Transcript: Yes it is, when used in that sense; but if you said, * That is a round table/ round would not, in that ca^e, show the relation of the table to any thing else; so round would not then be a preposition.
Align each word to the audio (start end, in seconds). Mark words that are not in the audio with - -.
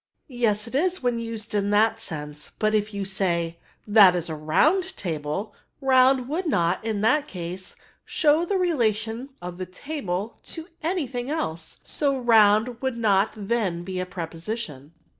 Yes 0.27 0.65
it 0.65 0.73
is, 0.73 1.03
when 1.03 1.19
used 1.19 1.53
in 1.53 1.69
that 1.69 2.01
sense; 2.01 2.49
but 2.57 2.73
if 2.73 2.91
you 2.91 3.05
said, 3.05 3.55
* 3.71 3.87
That 3.97 4.15
is 4.15 4.29
a 4.29 4.35
round 4.35 4.97
table/ 4.97 5.53
round 5.79 6.27
would 6.27 6.47
not, 6.47 6.83
in 6.83 7.01
that 7.01 7.27
ca^e, 7.27 7.75
show 8.03 8.43
the 8.43 8.57
relation 8.57 9.29
of 9.43 9.59
the 9.59 9.67
table 9.67 10.39
to 10.45 10.67
any 10.81 11.05
thing 11.05 11.29
else; 11.29 11.77
so 11.83 12.17
round 12.17 12.81
would 12.81 12.97
not 12.97 13.33
then 13.37 13.83
be 13.83 13.99
a 13.99 14.07
preposition. 14.07 14.91